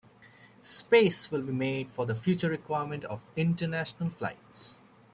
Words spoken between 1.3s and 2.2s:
be made for the